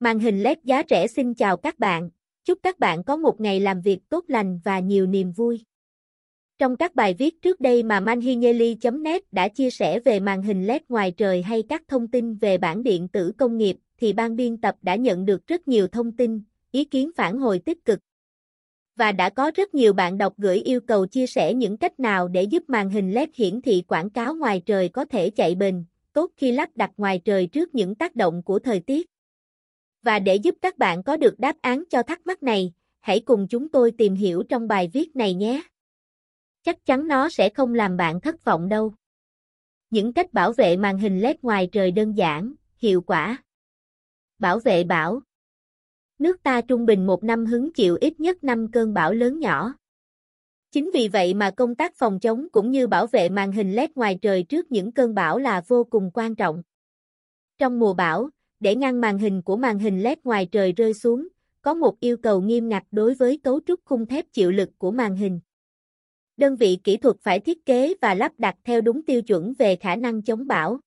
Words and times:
Màn 0.00 0.18
hình 0.18 0.42
LED 0.42 0.58
giá 0.64 0.82
rẻ 0.90 1.06
xin 1.06 1.34
chào 1.34 1.56
các 1.56 1.78
bạn, 1.78 2.10
chúc 2.44 2.58
các 2.62 2.78
bạn 2.78 3.04
có 3.04 3.16
một 3.16 3.40
ngày 3.40 3.60
làm 3.60 3.80
việc 3.80 3.98
tốt 4.08 4.24
lành 4.28 4.60
và 4.64 4.78
nhiều 4.78 5.06
niềm 5.06 5.32
vui. 5.32 5.64
Trong 6.58 6.76
các 6.76 6.94
bài 6.94 7.14
viết 7.14 7.42
trước 7.42 7.60
đây 7.60 7.82
mà 7.82 8.00
manhinyeli.net 8.00 9.32
đã 9.32 9.48
chia 9.48 9.70
sẻ 9.70 10.00
về 10.00 10.20
màn 10.20 10.42
hình 10.42 10.66
LED 10.66 10.82
ngoài 10.88 11.12
trời 11.12 11.42
hay 11.42 11.62
các 11.62 11.82
thông 11.88 12.08
tin 12.08 12.34
về 12.34 12.58
bản 12.58 12.82
điện 12.82 13.08
tử 13.08 13.32
công 13.38 13.56
nghiệp, 13.56 13.76
thì 13.98 14.12
ban 14.12 14.36
biên 14.36 14.56
tập 14.56 14.74
đã 14.82 14.94
nhận 14.94 15.24
được 15.24 15.46
rất 15.46 15.68
nhiều 15.68 15.88
thông 15.88 16.12
tin, 16.12 16.40
ý 16.70 16.84
kiến 16.84 17.10
phản 17.16 17.38
hồi 17.38 17.58
tích 17.58 17.84
cực. 17.84 17.98
Và 18.96 19.12
đã 19.12 19.30
có 19.30 19.50
rất 19.54 19.74
nhiều 19.74 19.92
bạn 19.92 20.18
đọc 20.18 20.34
gửi 20.36 20.58
yêu 20.58 20.80
cầu 20.80 21.06
chia 21.06 21.26
sẻ 21.26 21.54
những 21.54 21.76
cách 21.76 22.00
nào 22.00 22.28
để 22.28 22.42
giúp 22.42 22.62
màn 22.68 22.90
hình 22.90 23.12
LED 23.12 23.28
hiển 23.34 23.62
thị 23.62 23.82
quảng 23.88 24.10
cáo 24.10 24.34
ngoài 24.34 24.62
trời 24.66 24.88
có 24.88 25.04
thể 25.04 25.30
chạy 25.30 25.54
bền, 25.54 25.84
tốt 26.12 26.30
khi 26.36 26.52
lắp 26.52 26.70
đặt 26.74 26.90
ngoài 26.96 27.20
trời 27.24 27.46
trước 27.46 27.74
những 27.74 27.94
tác 27.94 28.16
động 28.16 28.42
của 28.42 28.58
thời 28.58 28.80
tiết. 28.80 29.10
Và 30.06 30.18
để 30.18 30.36
giúp 30.36 30.54
các 30.62 30.78
bạn 30.78 31.02
có 31.02 31.16
được 31.16 31.38
đáp 31.38 31.56
án 31.60 31.84
cho 31.90 32.02
thắc 32.02 32.26
mắc 32.26 32.42
này, 32.42 32.72
hãy 33.00 33.20
cùng 33.20 33.46
chúng 33.48 33.68
tôi 33.68 33.90
tìm 33.98 34.14
hiểu 34.14 34.42
trong 34.48 34.68
bài 34.68 34.90
viết 34.92 35.16
này 35.16 35.34
nhé. 35.34 35.62
Chắc 36.62 36.84
chắn 36.84 37.08
nó 37.08 37.28
sẽ 37.28 37.48
không 37.48 37.74
làm 37.74 37.96
bạn 37.96 38.20
thất 38.20 38.44
vọng 38.44 38.68
đâu. 38.68 38.94
Những 39.90 40.12
cách 40.12 40.32
bảo 40.32 40.52
vệ 40.52 40.76
màn 40.76 40.98
hình 40.98 41.20
LED 41.20 41.36
ngoài 41.42 41.68
trời 41.72 41.90
đơn 41.90 42.12
giản, 42.12 42.54
hiệu 42.78 43.00
quả. 43.00 43.44
Bảo 44.38 44.58
vệ 44.58 44.84
bão. 44.84 45.20
Nước 46.18 46.42
ta 46.42 46.60
trung 46.60 46.86
bình 46.86 47.06
một 47.06 47.24
năm 47.24 47.46
hứng 47.46 47.72
chịu 47.72 47.98
ít 48.00 48.20
nhất 48.20 48.44
5 48.44 48.70
cơn 48.72 48.94
bão 48.94 49.12
lớn 49.12 49.40
nhỏ. 49.40 49.74
Chính 50.70 50.90
vì 50.94 51.08
vậy 51.08 51.34
mà 51.34 51.50
công 51.50 51.74
tác 51.74 51.94
phòng 51.94 52.20
chống 52.20 52.48
cũng 52.52 52.70
như 52.70 52.86
bảo 52.86 53.06
vệ 53.06 53.28
màn 53.28 53.52
hình 53.52 53.72
LED 53.72 53.90
ngoài 53.94 54.18
trời 54.22 54.42
trước 54.42 54.72
những 54.72 54.92
cơn 54.92 55.14
bão 55.14 55.38
là 55.38 55.62
vô 55.68 55.84
cùng 55.84 56.10
quan 56.14 56.34
trọng. 56.34 56.62
Trong 57.58 57.78
mùa 57.78 57.94
bão, 57.94 58.30
để 58.60 58.74
ngăn 58.74 59.00
màn 59.00 59.18
hình 59.18 59.42
của 59.42 59.56
màn 59.56 59.78
hình 59.78 60.02
LED 60.02 60.18
ngoài 60.24 60.46
trời 60.46 60.72
rơi 60.72 60.94
xuống, 60.94 61.28
có 61.62 61.74
một 61.74 62.00
yêu 62.00 62.16
cầu 62.16 62.40
nghiêm 62.40 62.68
ngặt 62.68 62.84
đối 62.90 63.14
với 63.14 63.40
cấu 63.44 63.60
trúc 63.66 63.80
khung 63.84 64.06
thép 64.06 64.32
chịu 64.32 64.50
lực 64.50 64.70
của 64.78 64.90
màn 64.90 65.16
hình. 65.16 65.40
Đơn 66.36 66.56
vị 66.56 66.78
kỹ 66.84 66.96
thuật 66.96 67.16
phải 67.20 67.40
thiết 67.40 67.66
kế 67.66 67.94
và 68.00 68.14
lắp 68.14 68.32
đặt 68.38 68.56
theo 68.64 68.80
đúng 68.80 69.02
tiêu 69.02 69.22
chuẩn 69.22 69.52
về 69.58 69.76
khả 69.76 69.96
năng 69.96 70.22
chống 70.22 70.46
bão. 70.46 70.80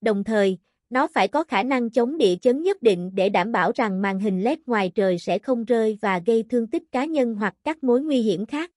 Đồng 0.00 0.24
thời, 0.24 0.58
nó 0.90 1.06
phải 1.06 1.28
có 1.28 1.44
khả 1.44 1.62
năng 1.62 1.90
chống 1.90 2.18
địa 2.18 2.36
chấn 2.36 2.62
nhất 2.62 2.82
định 2.82 3.10
để 3.14 3.28
đảm 3.28 3.52
bảo 3.52 3.72
rằng 3.74 4.02
màn 4.02 4.20
hình 4.20 4.42
LED 4.42 4.58
ngoài 4.66 4.92
trời 4.94 5.18
sẽ 5.18 5.38
không 5.38 5.64
rơi 5.64 5.98
và 6.00 6.22
gây 6.26 6.44
thương 6.48 6.66
tích 6.66 6.82
cá 6.92 7.04
nhân 7.04 7.34
hoặc 7.34 7.54
các 7.64 7.84
mối 7.84 8.00
nguy 8.00 8.22
hiểm 8.22 8.46
khác. 8.46 8.70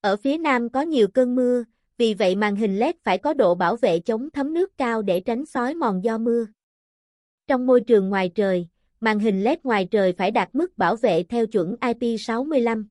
Ở 0.00 0.16
phía 0.16 0.38
Nam 0.38 0.68
có 0.68 0.82
nhiều 0.82 1.08
cơn 1.08 1.34
mưa, 1.34 1.64
vì 1.98 2.14
vậy 2.14 2.36
màn 2.36 2.56
hình 2.56 2.78
LED 2.78 2.94
phải 3.04 3.18
có 3.18 3.34
độ 3.34 3.54
bảo 3.54 3.76
vệ 3.76 4.00
chống 4.00 4.30
thấm 4.30 4.54
nước 4.54 4.78
cao 4.78 5.02
để 5.02 5.20
tránh 5.20 5.46
sói 5.46 5.74
mòn 5.74 6.04
do 6.04 6.18
mưa. 6.18 6.46
Trong 7.50 7.66
môi 7.66 7.80
trường 7.80 8.08
ngoài 8.08 8.28
trời, 8.34 8.68
màn 9.00 9.18
hình 9.18 9.44
LED 9.44 9.58
ngoài 9.62 9.88
trời 9.90 10.12
phải 10.12 10.30
đạt 10.30 10.54
mức 10.54 10.78
bảo 10.78 10.96
vệ 10.96 11.22
theo 11.22 11.46
chuẩn 11.46 11.76
IP65. 11.80 12.84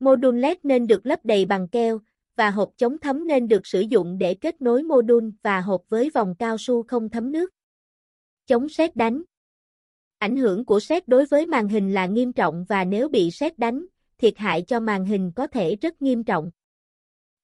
Module 0.00 0.40
LED 0.40 0.58
nên 0.62 0.86
được 0.86 1.06
lấp 1.06 1.24
đầy 1.24 1.44
bằng 1.44 1.68
keo, 1.68 2.00
và 2.36 2.50
hộp 2.50 2.72
chống 2.76 2.98
thấm 2.98 3.26
nên 3.26 3.48
được 3.48 3.66
sử 3.66 3.80
dụng 3.80 4.18
để 4.18 4.34
kết 4.34 4.62
nối 4.62 4.82
module 4.82 5.26
và 5.42 5.60
hộp 5.60 5.82
với 5.88 6.10
vòng 6.10 6.34
cao 6.38 6.58
su 6.58 6.82
không 6.82 7.08
thấm 7.08 7.32
nước. 7.32 7.50
Chống 8.46 8.68
sét 8.68 8.96
đánh 8.96 9.22
Ảnh 10.18 10.36
hưởng 10.36 10.64
của 10.64 10.80
sét 10.80 11.08
đối 11.08 11.26
với 11.26 11.46
màn 11.46 11.68
hình 11.68 11.94
là 11.94 12.06
nghiêm 12.06 12.32
trọng 12.32 12.64
và 12.68 12.84
nếu 12.84 13.08
bị 13.08 13.30
sét 13.30 13.58
đánh, 13.58 13.86
thiệt 14.18 14.38
hại 14.38 14.62
cho 14.62 14.80
màn 14.80 15.04
hình 15.04 15.32
có 15.36 15.46
thể 15.46 15.76
rất 15.76 16.02
nghiêm 16.02 16.24
trọng. 16.24 16.50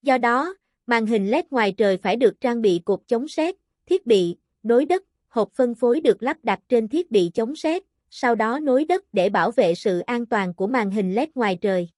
Do 0.03 0.19
đó, 0.19 0.55
màn 0.87 1.07
hình 1.07 1.31
LED 1.31 1.45
ngoài 1.51 1.73
trời 1.73 1.97
phải 1.97 2.17
được 2.17 2.41
trang 2.41 2.63
bị 2.63 2.81
cột 2.85 3.01
chống 3.07 3.29
sét, 3.29 3.55
thiết 3.87 4.07
bị, 4.07 4.37
nối 4.63 4.85
đất, 4.85 5.03
hộp 5.33 5.53
phân 5.53 5.75
phối 5.75 6.01
được 6.01 6.23
lắp 6.23 6.37
đặt 6.43 6.61
trên 6.69 6.89
thiết 6.89 7.11
bị 7.11 7.31
chống 7.35 7.57
sét, 7.57 7.83
sau 8.11 8.35
đó 8.35 8.59
nối 8.59 8.85
đất 8.85 9.05
để 9.13 9.29
bảo 9.29 9.51
vệ 9.51 9.75
sự 9.75 9.99
an 9.99 10.27
toàn 10.27 10.55
của 10.55 10.67
màn 10.67 10.91
hình 10.91 11.15
LED 11.15 11.29
ngoài 11.35 11.59
trời. 11.61 11.89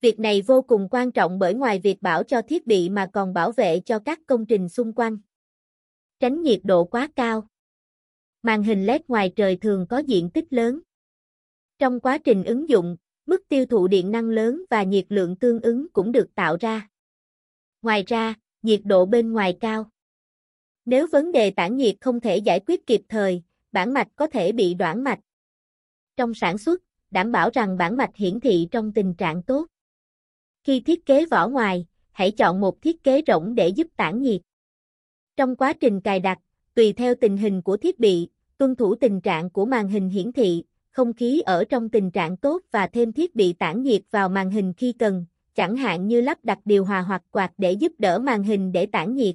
Việc 0.00 0.18
này 0.18 0.42
vô 0.42 0.62
cùng 0.62 0.88
quan 0.90 1.12
trọng 1.12 1.38
bởi 1.38 1.54
ngoài 1.54 1.78
việc 1.78 2.02
bảo 2.02 2.22
cho 2.22 2.42
thiết 2.42 2.66
bị 2.66 2.88
mà 2.88 3.10
còn 3.12 3.34
bảo 3.34 3.52
vệ 3.52 3.80
cho 3.80 3.98
các 3.98 4.20
công 4.26 4.46
trình 4.46 4.68
xung 4.68 4.92
quanh. 4.92 5.18
Tránh 6.20 6.42
nhiệt 6.42 6.60
độ 6.64 6.84
quá 6.84 7.08
cao. 7.16 7.48
Màn 8.42 8.62
hình 8.62 8.86
LED 8.86 9.00
ngoài 9.08 9.32
trời 9.36 9.56
thường 9.56 9.86
có 9.88 9.98
diện 9.98 10.30
tích 10.30 10.52
lớn. 10.52 10.80
Trong 11.78 12.00
quá 12.00 12.18
trình 12.18 12.44
ứng 12.44 12.68
dụng, 12.68 12.96
mức 13.26 13.48
tiêu 13.48 13.66
thụ 13.66 13.88
điện 13.88 14.10
năng 14.10 14.28
lớn 14.28 14.64
và 14.70 14.82
nhiệt 14.82 15.06
lượng 15.08 15.36
tương 15.36 15.60
ứng 15.60 15.86
cũng 15.92 16.12
được 16.12 16.34
tạo 16.34 16.56
ra. 16.60 16.88
Ngoài 17.82 18.04
ra, 18.06 18.34
nhiệt 18.62 18.80
độ 18.84 19.06
bên 19.06 19.32
ngoài 19.32 19.56
cao. 19.60 19.90
Nếu 20.88 21.06
vấn 21.12 21.32
đề 21.32 21.50
tản 21.50 21.76
nhiệt 21.76 21.94
không 22.00 22.20
thể 22.20 22.36
giải 22.36 22.60
quyết 22.66 22.86
kịp 22.86 23.00
thời, 23.08 23.42
bản 23.72 23.92
mạch 23.92 24.08
có 24.16 24.26
thể 24.26 24.52
bị 24.52 24.74
đoạn 24.74 25.04
mạch. 25.04 25.18
Trong 26.16 26.34
sản 26.34 26.58
xuất, 26.58 26.82
đảm 27.10 27.32
bảo 27.32 27.50
rằng 27.52 27.78
bản 27.78 27.96
mạch 27.96 28.16
hiển 28.16 28.40
thị 28.40 28.68
trong 28.70 28.92
tình 28.92 29.14
trạng 29.14 29.42
tốt. 29.42 29.66
Khi 30.64 30.80
thiết 30.80 31.06
kế 31.06 31.26
vỏ 31.26 31.48
ngoài, 31.48 31.86
hãy 32.12 32.30
chọn 32.30 32.60
một 32.60 32.82
thiết 32.82 33.02
kế 33.02 33.22
rỗng 33.26 33.54
để 33.54 33.68
giúp 33.68 33.86
tản 33.96 34.22
nhiệt. 34.22 34.40
Trong 35.36 35.56
quá 35.56 35.72
trình 35.72 36.00
cài 36.00 36.20
đặt, 36.20 36.38
tùy 36.74 36.92
theo 36.92 37.14
tình 37.20 37.36
hình 37.36 37.62
của 37.62 37.76
thiết 37.76 37.98
bị, 37.98 38.28
tuân 38.58 38.76
thủ 38.76 38.94
tình 38.94 39.20
trạng 39.20 39.50
của 39.50 39.66
màn 39.66 39.88
hình 39.88 40.08
hiển 40.08 40.32
thị, 40.32 40.64
không 40.90 41.12
khí 41.12 41.40
ở 41.40 41.64
trong 41.64 41.88
tình 41.88 42.10
trạng 42.10 42.36
tốt 42.36 42.62
và 42.70 42.86
thêm 42.86 43.12
thiết 43.12 43.34
bị 43.34 43.52
tản 43.52 43.82
nhiệt 43.82 44.02
vào 44.10 44.28
màn 44.28 44.50
hình 44.50 44.72
khi 44.76 44.92
cần, 44.92 45.26
chẳng 45.54 45.76
hạn 45.76 46.06
như 46.06 46.20
lắp 46.20 46.44
đặt 46.44 46.58
điều 46.64 46.84
hòa 46.84 47.00
hoặc 47.00 47.22
quạt 47.30 47.52
để 47.58 47.72
giúp 47.72 47.92
đỡ 47.98 48.18
màn 48.18 48.42
hình 48.42 48.72
để 48.72 48.86
tản 48.86 49.14
nhiệt. 49.14 49.34